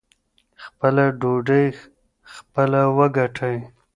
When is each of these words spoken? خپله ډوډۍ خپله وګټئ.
خپله 0.63 1.05
ډوډۍ 1.19 1.65
خپله 2.33 2.81
وګټئ. 2.97 3.57